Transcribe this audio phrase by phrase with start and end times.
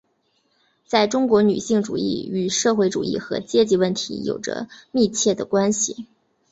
[0.87, 6.07] 在中国女性主义与社会主义和阶级问题有着密切的关系。